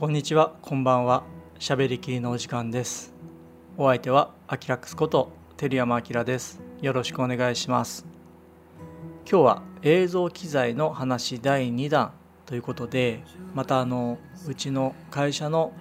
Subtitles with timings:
[0.00, 1.24] こんにちは、こんばんは。
[1.58, 3.12] しゃべりきりのお時間です。
[3.76, 6.58] お相手はアキラックスこと照山明です。
[6.80, 8.06] よろしくお願いします。
[9.30, 12.12] 今日は映像機材の話第2弾
[12.46, 13.22] ということで、
[13.54, 14.16] またあの
[14.48, 15.74] うちの会社の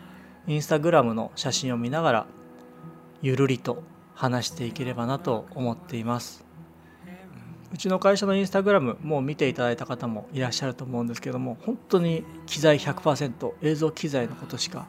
[0.47, 2.27] インスタグラムの写真を見ながら
[3.21, 3.83] ゆるりと
[4.15, 6.48] 話していければなと思っています。
[7.71, 14.87] うちの会社のインスタグラムもう見ていただいた方もいらっしゃると思うんですけども本当に機材100%映像機材のことしか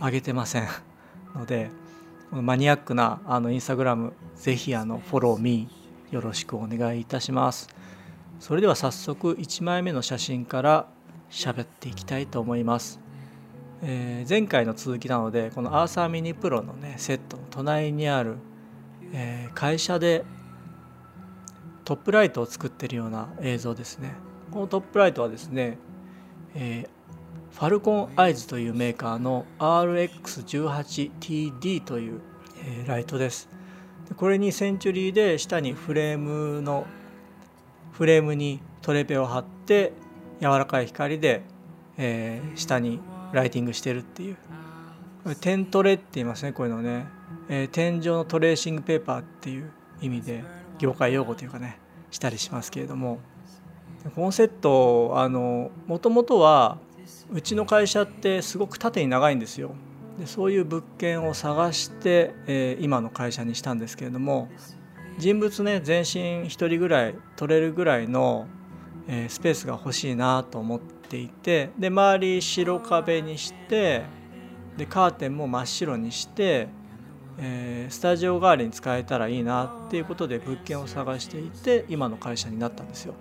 [0.00, 0.68] 上げてません。
[1.34, 1.70] ので
[2.30, 7.68] マニアックなあのインスタグラムぜひあのフォローミーよろしくお願いいたします。
[8.40, 10.86] それでは早速1枚目の写真から
[11.30, 13.00] 喋っていきたいと思います、
[13.82, 18.36] えー前回の続きなのでこのアーサーミニプロのねセットの隣にある、
[19.12, 20.24] えー会社で
[21.88, 24.12] トップライトを作ってるような映像ですね。
[24.50, 25.78] このトップライトはですね、
[26.54, 26.88] えー
[27.50, 32.20] ファルコンアイズというメーカーの RX18TD という、
[32.62, 33.48] えーライトです。
[34.18, 36.86] これにセンチュリーで下にフレームの
[37.92, 39.94] フレームにトレペを貼って
[40.42, 41.40] 柔らかい光で、
[41.96, 43.00] えー下に
[43.32, 44.36] ライティングしてるっていう。
[45.22, 47.06] これ点トレって言いますねこういうのね、
[47.48, 50.57] えー天井のトレーシングペーパーっていう意味で。
[50.78, 51.78] 業界用語というかね
[52.10, 53.18] したりしますけれども。
[54.14, 56.78] このセットあのもともとは
[57.32, 59.74] うちの会社ってすごく縦に長いんですよ。
[60.18, 64.48] でそういう物件を探して、えー今の会社にしたんですけれども。
[65.18, 68.46] 人物ね全身1人ぐらい取れるぐらいの、
[69.08, 71.70] えースペースが欲しいなと思っていて。
[71.78, 74.04] で周り白壁にして
[74.76, 76.68] でカーテンも真っ白にして、
[77.38, 83.14] えースタジオ代わりに使えたらいいなっていうことで物件を探していて今の会社になったんですよ。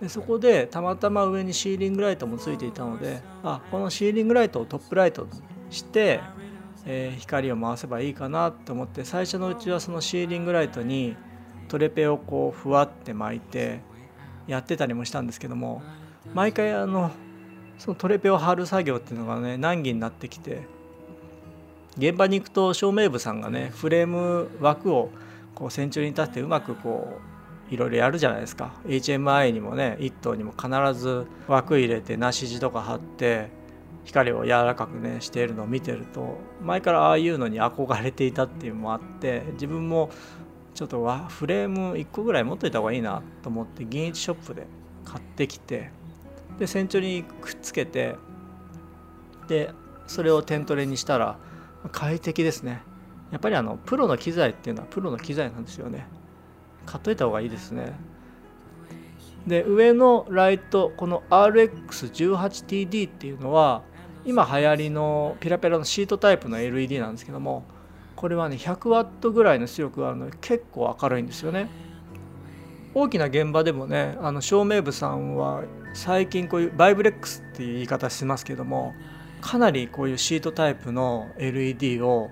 [0.00, 5.30] でそこでたまたま上にシーリングライトもついていたのであこのシーリングライトをトップライトに
[5.70, 6.20] して、
[6.84, 11.16] えー光を回せばいいかなと思って最初のうちはそのシーリングライトに
[11.68, 13.80] トレペをこうふわって巻いて
[14.46, 15.82] やってたりもしたんですけども
[16.34, 17.10] 毎回あの
[17.78, 20.66] そのトレペを貼る作業っていうのがね難儀になってきて
[21.98, 25.10] 現場に行くと照明部さんがねフレーム枠を
[25.54, 27.20] こうセンチュリーに立ってうまくこ
[27.70, 28.74] ういろいろやるじゃないですか。
[28.86, 33.50] HMI にもね1頭にも必ず枠入れて梨地とか貼って
[34.04, 40.10] 光を柔らかくねしているのを見てると前からああいうのに憧れていたっていうのもあって自分も
[40.74, 44.66] ちょっとわフレーム1個ぐらい持っといた方がいいなと思って銀一ショップで
[45.04, 45.90] 買ってきて
[46.58, 48.16] でセンチュリーにくっつけて
[49.48, 49.70] で
[50.06, 51.38] それをテントレにしたら
[51.90, 52.82] 快適ですね。
[53.30, 56.06] やっぱりあのプロの機材っていうのはプロの機材なんですよね。
[56.86, 57.92] 買っといた方がいいですね。
[59.46, 63.82] で上のライトこの RX18TD っていうのは
[64.24, 67.64] 今流行りのピラペラのシートタイプの LED なんですけども
[68.14, 71.68] これはね 100W ぐらいの出力があるので結構明るいんですよね。
[72.94, 75.64] 大きな現場でもねあの照明部さんは
[75.94, 78.92] 最近こういうバイブレックスっていう言い方しますけども
[79.42, 82.30] かなりこういうシートタイプの LED を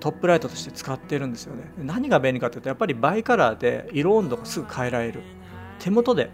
[0.00, 1.64] トップライトとして使ってるんですよね。
[1.76, 5.22] 何が便利かというとやっぱりバイカラーで色温度がすぐ変えられる。
[5.80, 6.30] 手元で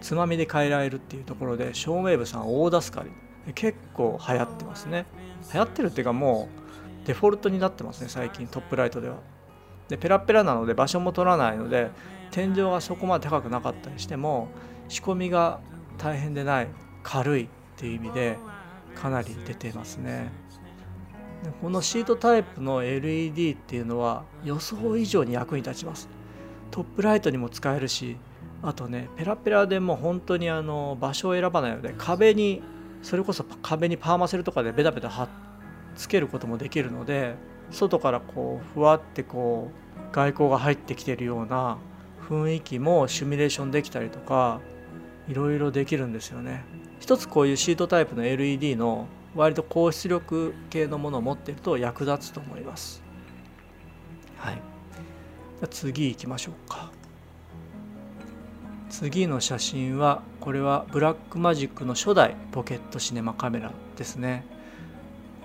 [0.00, 3.10] つまみで変えられるっていうところで照明部さん大助かり。
[3.54, 5.06] 結構流行ってますね。
[5.52, 6.48] 流行ってるっていうかも
[7.04, 9.18] うデフォルトになってますね最近トップライトでは。
[9.88, 11.90] でペラペラなので場所も取らないので
[12.30, 14.48] 天井がそこまで高くなかったりしても
[14.88, 15.60] 仕込みが
[15.96, 16.68] 大変でない
[17.02, 18.36] 軽いっていう意味で
[19.00, 20.30] かなり出てますね。
[21.44, 26.08] でこのシートタイプの LED っていうのは予想以上に役に立ちます。
[26.70, 28.16] トップライトにも使えるし
[28.62, 32.62] あとねペラペラでも本当にあの場所を選ばないので壁に
[33.02, 35.28] それこそ壁にパーマセルとかでベタベタ貼っ
[35.96, 37.36] つけることもできるので
[37.70, 41.78] 外からこうふわってこう外光が入ってきてるような
[42.28, 44.60] 雰囲気もシミュレーションできたりとか
[45.28, 46.64] いろいろできるんですよね。
[47.00, 53.02] 一つこういうシートタイプの LED の割と高出力系のものを持っていると役立つと思います。
[54.36, 54.62] はい。
[55.70, 56.90] 次行きましょうか。
[58.90, 64.44] 次の写真はこれはブラックマジックの初代ポケットシネマカメラですね。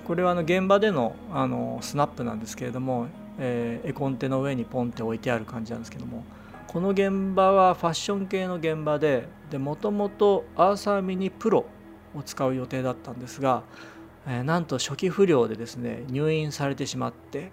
[0.07, 3.07] これはあの現場でのあのスナップなんですけれども、
[3.39, 6.23] えー絵コンテの上にポンって置いてある感じなんですけども
[6.73, 9.27] この現場はファッション系の現場で
[9.59, 11.67] もともとアーサーミニプロ
[12.15, 13.61] を使う予定だったんですが、
[14.25, 17.51] えーなんと初期不良でですね入院されてしまって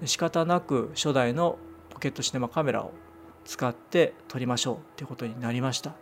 [0.00, 1.58] で仕方なく初代の
[1.90, 2.92] ポケットシネマカメラを
[3.44, 5.94] 使って撮りましょうっていうことになりました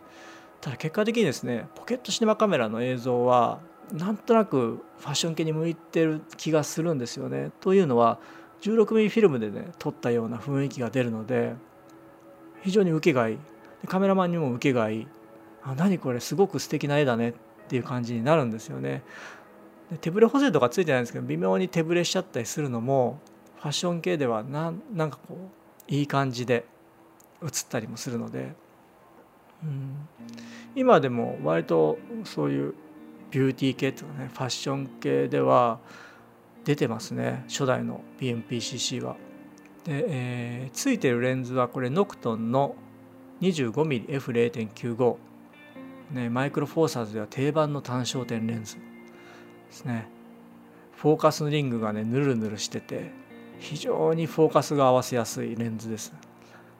[0.59, 3.59] ただ結果的にですねポケットシネマカメラの映像は
[3.93, 7.51] なんとなくファッション系に向いてる気がするんですよね。
[7.59, 8.19] というのは
[8.61, 11.55] 16mm フィルムでね撮ったような雰囲気が出るので
[12.61, 13.37] 非常に受けがいい。
[13.87, 15.07] カメラマンにも受けがいい。
[15.63, 17.29] あ何これすごく素敵な絵だね。
[17.29, 17.33] っ
[17.69, 19.03] ていう感じになるんですよね。
[19.91, 23.19] で手ブレ補正とかついてないんですけど微妙に手ブレしちゃったりするのも
[23.57, 26.65] ファッション系ではなんなんかこういい感じで
[27.43, 28.53] 映ったりもするので、
[29.63, 30.07] うん、
[30.75, 32.73] 今でも割とそういう
[33.29, 35.79] ビューティー系とかねファッション系では
[36.65, 37.45] 出てますね。
[37.47, 39.15] 初代の BMPCC は。
[39.89, 42.75] で、えー、ついてるレンズはこれノクトンの
[43.41, 45.17] 25mmF0.95
[46.11, 48.75] ね、マイクロフォーサーズでは定番の単焦点レンズ。
[48.75, 48.81] で
[49.71, 50.07] すね。
[50.95, 53.11] フォーカスのリングがねヌルヌルしてて
[53.59, 56.13] 非常にフォーカスが合わせやすいレンズです。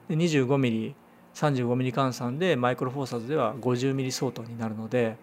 [0.08, 0.94] で 25mm
[1.34, 5.16] 35mm 換算でマイクロフォーサーズでは 50mm 相当になるので、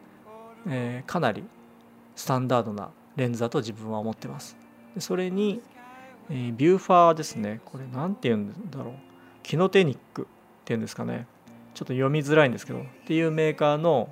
[0.67, 1.43] えー、かなり
[2.15, 4.55] スタンダードなレンズだと自分は思ってます。
[4.95, 5.61] でそれに、
[6.29, 7.61] えー、ビューファーですね。
[7.65, 8.93] これ何て言うんだろう。
[9.43, 10.25] キノテニックっ
[10.65, 11.27] ていうんですかね。
[11.73, 12.79] ちょっと読みづらいんですけど。
[12.79, 14.09] っていうメーカーの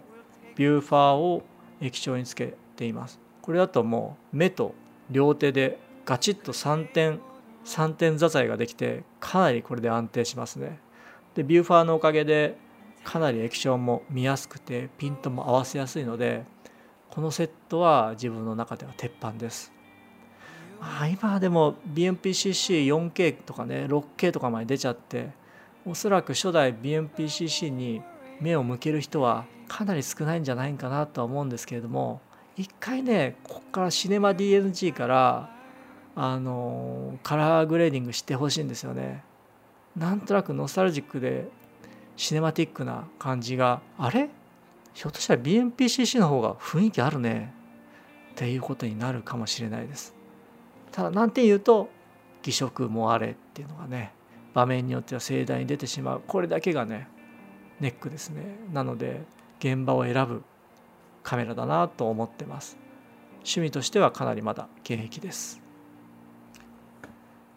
[0.56, 1.44] ビューファーを
[1.81, 3.19] 液晶につけています。
[3.41, 4.73] これだともう目と
[5.12, 7.19] 両手でガチッと3点
[7.65, 10.79] 3点座材ができてかなりこれで安定しますね。
[11.35, 12.57] でビューファーのおかげで
[13.03, 16.45] かなり液晶も見やすくてピントも合わせやすいので
[17.09, 19.75] このセットは自分の中では鉄板です。
[20.80, 25.30] まあ今でも BMPCC4K とかね 6K とかまで出ちゃって
[25.86, 28.01] おそらく初代 BMPCC に
[28.39, 32.22] 目を向ける人はかなり少ないんじゃないかなとは思うんですけれども
[32.57, 35.50] 一回ねここからシネマ DNG から
[36.16, 39.24] あのカラーグレーディングしてほしいんですよね。
[39.98, 41.50] なんとなくノスタルジックで
[42.16, 44.30] シネマティックな感じがあれ？
[44.94, 47.54] ひょっとしたら BMPCC の方が雰囲気あるね
[48.31, 50.14] っていうことになるかもしれないです。
[50.95, 51.89] ただ何て言うと
[52.42, 54.13] 偽色もあれっていうのがね
[54.53, 56.21] 場面によっては盛大に出てしまう。
[56.25, 57.09] これだけがね
[57.81, 58.56] ネックですね。
[58.71, 59.24] なので
[59.59, 60.42] 現場を選ぶ
[61.21, 62.77] カメラだなと思ってます。
[63.39, 65.62] 趣味としてはかなりまだ現役です。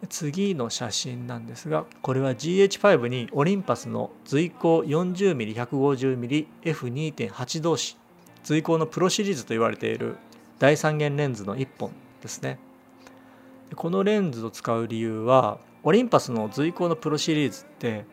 [0.09, 7.97] 次の写真なんですがこれは GH5 にオリンパスの随光 40mm150mmF2.8 同士
[8.43, 10.17] 随光のプロシリーズと言われている
[10.57, 12.59] 第三元レンズの1本ですね。
[13.75, 18.05] このレンズを使う理由はオリンパスの随行のプロシリーズって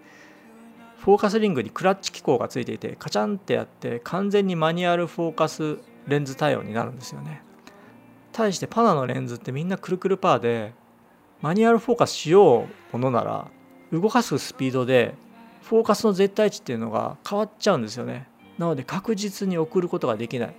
[0.99, 7.43] フォーカスリングにクラッチ機構がついていてカチャンってやって完全にマニュアルフォーカスレンズ対応になるんですよね。
[8.33, 10.73] 対してパナのレンズってみんなくるくるパーで
[11.41, 13.49] マニュアルフォーカスしようものなら
[13.93, 15.15] 動かすスピードで
[15.63, 18.29] フォーカスの絶対値っていうのが変わっちゃうんですよね。
[18.59, 20.55] なので確実に送ることができない。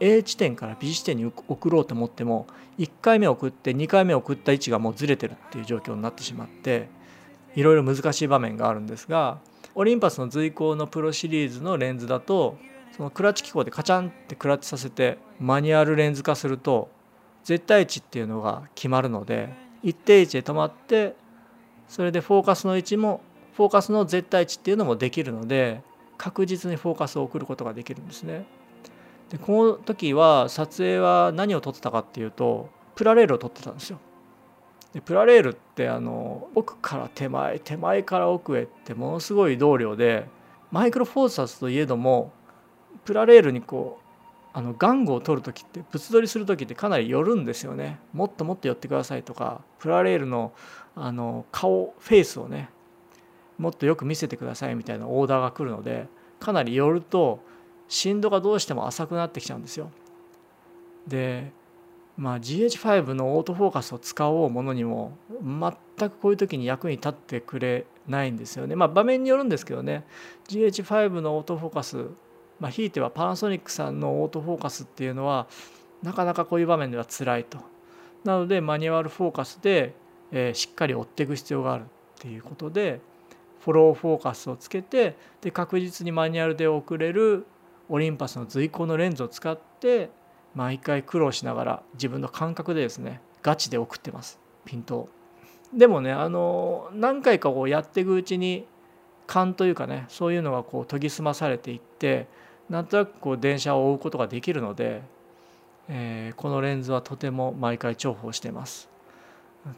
[0.00, 2.46] A 地点から B 地点に送ろうと思っても
[2.78, 6.88] 1回目送って2回目送った位置がもうずれてるっていう状況になってしまって
[7.54, 9.38] いろいろ難しい場面があるんですが
[9.74, 12.56] オリンパスの随行のプロシリーズのレンズだと
[12.96, 16.90] そのクラッチ機構でカチャンってクラッチさせてマニュアルレンズ化すると
[17.44, 19.50] 絶対値っていうのが決まるので
[19.82, 21.14] 一定位置で止まって
[21.88, 23.20] それでフォーカスの位置も
[23.54, 25.80] フォーカスの絶対値っていうのもできるので
[26.16, 28.44] 確実にフォーカスを送ることができるんですね。
[29.30, 33.98] でこの時は撮影は何を撮ってたかっていうとプラレールを撮ってたんですよ。
[34.92, 40.26] でプラレールってあの奥から手前手前から奥へってものすごい動量で
[40.70, 42.32] マイクロフォーサスといえども
[43.04, 44.08] プラレールにこう
[44.54, 50.52] あの玩具を取る時って物撮りする時ってかなり寄るんですよねもっともっと寄ってくださいとかプラレールの
[50.96, 52.70] あの顔フェイスをね
[53.56, 56.08] もっとよく見せてくださいみたいなオーダーが来るので
[56.40, 57.40] かなり寄ると
[57.88, 59.90] 振動がどうしても浅くなってきちゃうんですよ。
[61.06, 61.52] で、
[62.16, 68.76] まあ、GH5 のオートフォーカスを使おうものにも全くこういう時に役に立ってくれないんですよね。
[68.76, 70.04] まあ、場面によるんですけどね
[70.48, 72.08] GH5 のオートフォーカス、
[72.58, 75.46] まあ、ひいてはパナソニックさんのオートフォーカスっていうのは
[76.02, 77.58] なかなかこういう場面では辛いと。
[78.24, 79.94] なのでマニュアルフォーカスで、
[80.32, 81.84] えー、しっかり追っていく必要があるっ
[82.18, 83.00] ていうことで
[83.60, 87.46] フォローフォーカスをつけてで確実にマニュアルで送れる
[87.88, 90.10] オリンパスの随行のレンズを使って
[90.54, 95.08] 毎回苦労しながら自分の感覚でですねガチで送ってますピントを。
[95.72, 98.66] でもねあの何回かこうやっていくうちに
[99.26, 102.26] 勘というかねそういうのがこう研ぎ澄まされていって
[102.70, 105.02] なんとなくこう電車を追うことができるので、
[105.88, 108.88] えー、このレンズはとても毎回重宝してます。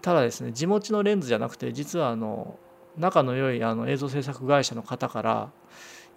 [0.02, 2.56] ただですね地持ちのレンズじゃなくて実はあの
[2.96, 5.50] 仲の良いあの映像制作会社の方から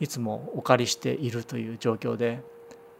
[0.03, 2.41] いつもお借りしているという状況で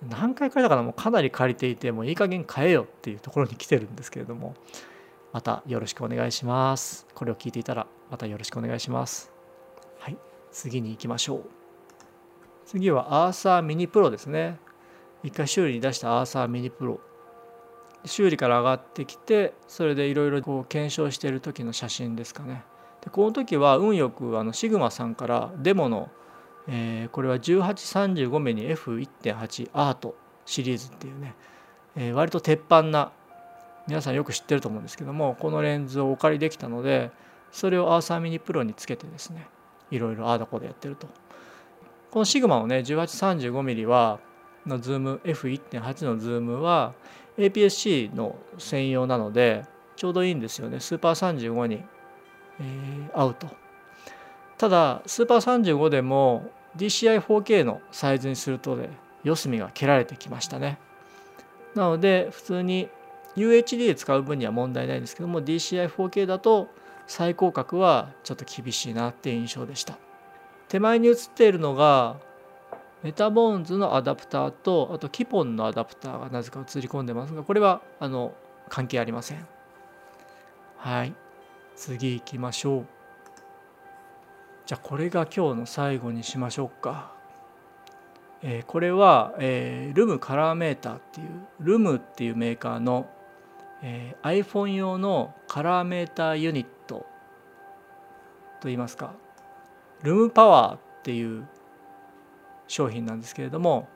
[0.09, 4.55] 何回借りたかなもうかなり借りていてもういい加減買えよっていうところに来てるんですけれども
[5.33, 7.07] またよろしくお願いします。
[7.15, 9.31] これを聞いていたらまたよろしくお願いします。
[9.99, 10.17] はい
[10.51, 11.45] 次に行きましょう。
[12.65, 14.59] 次はアーサーミニプロですね。
[15.23, 16.99] 一回修理に出したアーサーミニプロ。
[18.05, 22.63] 修理から上がってきてそれでいろいろ検証している時の写真ですかね。
[23.01, 26.09] でこの時は運よくあのシグマさんからデモの、
[26.67, 30.15] えー、これは 1835mm F1.8 Art
[30.45, 31.35] シリーズっていうね、
[31.95, 33.11] えー、割と鉄板な
[33.87, 37.11] 皆さんよく知ってると思うんですけどもこのレンズをお借りできたので
[37.51, 39.47] それを URSA Mini Pro につけてですね
[39.91, 41.07] いろいろああだこうだやってると。
[42.11, 44.19] このシグマのね 1835mm は
[44.65, 46.93] のズーム F1.8 のズームは
[47.37, 49.65] APS-C の専用なので
[49.95, 50.79] ちょうどいいんですよね。
[50.79, 51.83] スーパー35に、
[52.59, 53.47] えー、合うと。
[54.63, 58.89] ただスーパー35でも DCI4K のサイズにするとで
[59.21, 60.79] 四隅が蹴られてきましたね。
[61.75, 62.87] なので普通に
[63.35, 66.69] UHD で使う分には問題ないんですけども DCI4K だと
[67.07, 69.97] 最広角はちょっと厳しいなっていう印象でした。
[70.69, 72.15] 手前に写っているのが
[73.03, 78.33] Metabones のアダプターとあと KIPON のアダプターがなぜか映り込んでますがこれはあの
[78.69, 79.45] 関係ありません。
[80.77, 81.13] はい。
[81.75, 82.92] 次行きましょう。
[84.65, 87.11] じゃあこれが今日の最後にしましょうか、
[88.41, 91.27] えー、これは、えー、ルムカラーメーターっていう
[91.59, 93.09] ルムっていうメーカーの、
[93.81, 97.05] えー、iPhone 用のカラーメーターユニット
[98.61, 99.13] といいますか
[100.01, 101.45] ルムパワーっていう
[102.69, 103.89] 商品なんですけれども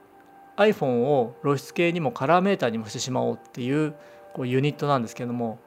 [0.57, 3.93] iPhone を露出系にもカラーメーターにもしてしまおうっていう
[4.33, 5.59] こうユニットなんですけども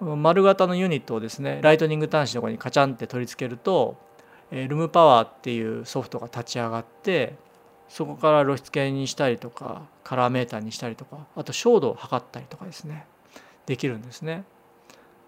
[0.00, 4.05] 丸型のユニットをですねライトニング端子のとこにカチャンって取り付けると
[4.50, 7.34] ルームパワーっていうソフトが立ち上がって
[7.88, 13.06] そこから露出系にしたりとかカラーメーターにしたりとかあと照度を測ったりとかですね
[13.66, 14.44] できるんですね。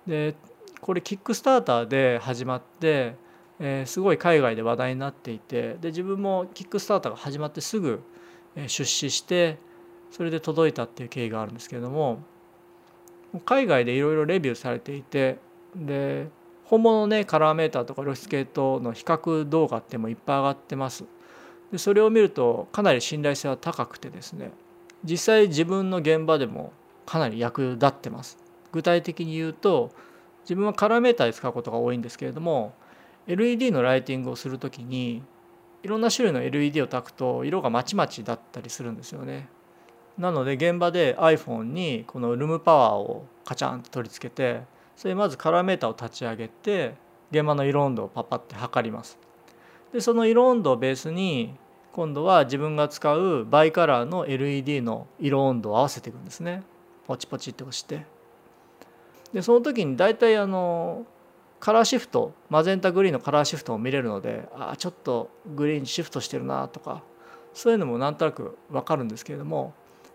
[0.07, 0.35] で
[0.81, 3.17] これキックスターターで始まって
[3.61, 8.03] えー、すごい海外で話題になっていてで自分もキックスターターが始まってすぐ
[8.67, 9.59] 出資して
[10.11, 12.23] それで届いたっていう経緯があるんですけれども
[13.45, 15.39] 海外でいろいろレビューされていて
[15.77, 16.29] で
[16.69, 21.05] 本物のねカラーメーターとか露出系との比較動画ってもいっぱい上がってます
[21.73, 24.51] でそれを見るとかなり信頼性は高くてですね
[25.03, 26.73] 実際自分の現場でも
[27.07, 28.39] かなり役立ってます
[28.71, 29.91] 具体的に言うと
[30.43, 32.75] 自分はカラーメーターで使うことが多いんですけれども
[33.27, 35.23] LED のライティングをする時に
[35.83, 39.49] いろんな種類の LED を焚くと色がまちまちだったりするんですよね。
[40.19, 44.63] なので現場で iPhone にこのルームパワーをカチャンと取り付けて
[44.99, 46.97] それまずカラーメーターを立ち上げて
[47.31, 49.17] 現場の色温度をパパって測ります。
[49.93, 51.55] でその色温度をベースに
[51.93, 56.64] 今度は自分が使うバイカラーの LED の色温度を合わせていくんですね。
[57.07, 58.07] ポチポチって押して。
[59.33, 61.07] でその時に大体あの
[61.61, 67.05] カラーシフトマゼンタグリーンのカラーシフトも見れるのでああちょっとグリーンシフトしてるなとか
[67.55, 69.75] そういうのもなんとなく分かるんですけれども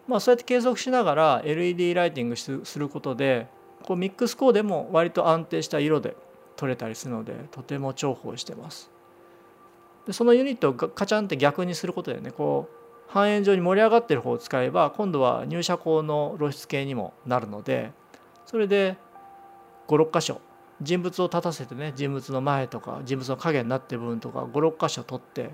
[0.09, 3.47] まあそうやって計測しながら LED ライティングすることで
[3.85, 6.15] こうミックスコーでも割と安定した色で
[6.55, 8.89] 撮れたりするのでとても重宝してます。
[10.05, 17.91] でそのユニットをカチャンって逆にすることでねこう半円状に盛り上がってる方を使えば今度は入射光の露出系にもなるので
[18.45, 18.97] それで
[19.87, 20.41] 56箇所
[20.81, 25.51] 人物を立たせてね人物の前とか人物の影になってる部分とか56箇所取って、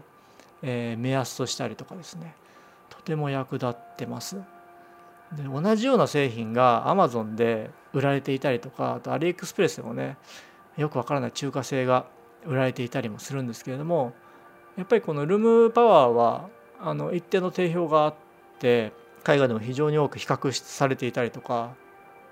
[0.63, 2.33] えー、目安としたりとかですね
[2.89, 4.38] とても役立ってます。
[5.36, 10.17] で同じような製品が Amazon で売られていたりとかあとアリエクスプレスでもね
[10.77, 12.05] よくわからない中華製が
[12.45, 14.13] 売られていたりもするんですけれども
[14.77, 18.15] やっぱりこのルームパワーはあの一定の定評があっ
[18.59, 18.93] て
[19.24, 21.75] 海外でも非常に多く比較されていたりとか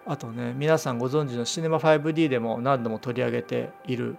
[0.06, 4.18] あとね皆さんご存知のシネマ 5D でも何度も取り上げている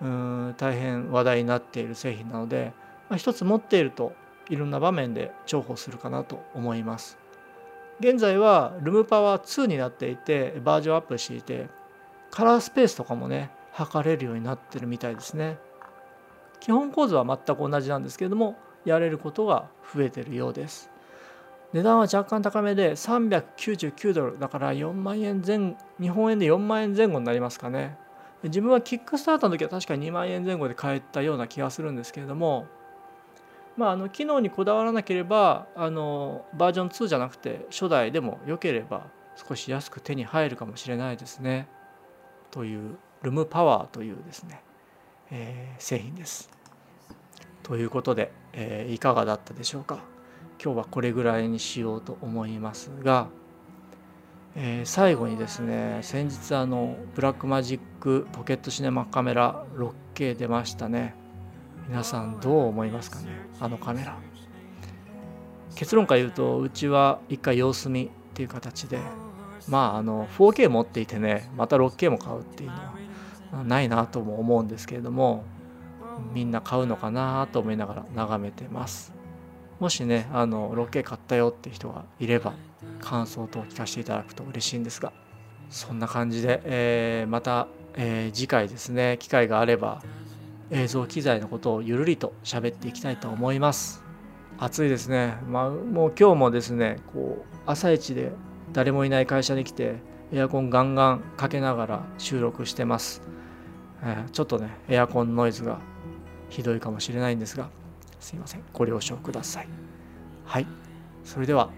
[0.00, 2.72] うん大変話題になっている製品なので、
[3.08, 4.12] まあ、一つ持っていると
[4.48, 7.25] いろんな場面で重宝するかなと思います。
[7.98, 11.68] 現在はルームパワー2になっていてバージョンアップしていて
[12.30, 15.58] カラースペースとかもね測れるようになってるみたいですね。
[16.60, 20.90] 基本構図は全く同じなんですけれどもやれることが増えてるようです。
[21.72, 27.98] 値段は若干高めで399ドルだから4万円前日本円で4万円前後になりますかね
[28.44, 32.66] 自分はキックスターターの時は確か2万円前後で買えたような気がするんですけれども
[33.76, 39.06] まあ、あの機能にこだわらなければあのバージョン2じゃなくて初代でも良ければ
[39.48, 41.68] 少し安く手に入るかもしれないですね
[42.50, 44.62] というルムパワーというですね、
[45.30, 46.50] えー、製品です。
[47.62, 49.98] ということで、えー、いかがだったでしょうか。
[50.62, 53.28] 今日はこれぐらいにしようと思いますが、
[54.54, 61.14] えー、最後にですね先日あのブラックマジックポケットシネマカメラ 6K 出ましたね
[61.88, 63.26] 皆さんどう思いますかね？
[63.60, 64.16] あのカメラ。
[65.74, 68.98] 結論から言うとうちは一回様子見っていう形で
[69.68, 72.70] まああの 4K 持っていてねまた 6K も買うっていう
[73.52, 75.44] のはないなとも思うんですけれども
[76.32, 79.12] みんな買うのかなと思いながら眺めてます。
[79.78, 82.54] もしねあの 6K 買ったよって人がいれば
[83.00, 85.12] 感想等を聞かせていただくと嬉しいんですが
[85.68, 90.02] そんな感じで、えー、また、えー、次回ですね機会があれば
[90.70, 94.04] 映像機材のことをゆるりと喋っていきたいと思います。
[94.58, 98.32] 暑いですね、まあ、もう今日もですねこう朝一で
[98.72, 99.96] 誰もいない会社に来て
[100.32, 103.20] エアコンガンガンかけながら収録してます、
[104.02, 105.78] えー、ちょっとねエアコンノイズが
[106.48, 107.68] ひどいかもしれないんですが
[108.18, 108.62] すいません。
[108.72, 109.68] ご了承ください。
[110.44, 110.66] はい。
[111.22, 111.70] それでは、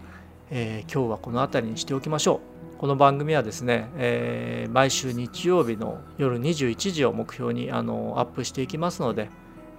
[0.51, 2.58] えー、今日はこの辺りにしておきましょう。
[2.79, 9.31] この番組はですね、えー、毎週日曜日の夜21時を目標にあのアップしていきますので、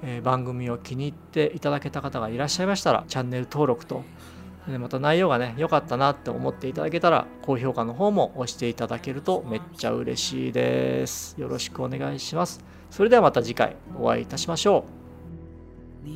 [0.03, 4.03] えー、番組を気に入っていただけた方がいらっしゃいましたらチャンネル登録と
[4.67, 11.39] また内容がね良かったなって思っていただけたら高評価の方も押していただけるとめっちゃ嬉しいです。
[11.39, 12.59] よろしくお願いします。
[12.91, 14.83] それではまた次回お会いいたしましょ
[16.05, 16.09] う。